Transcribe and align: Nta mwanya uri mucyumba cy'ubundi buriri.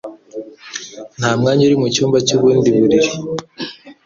Nta 1.19 1.31
mwanya 1.39 1.63
uri 1.67 1.75
mucyumba 1.81 2.17
cy'ubundi 2.27 2.69
buriri. 2.77 3.09